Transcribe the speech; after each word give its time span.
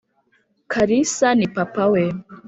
kalisa 0.71 1.27
ni 1.37 1.47
papa 1.55 1.83
wawe 1.93 2.03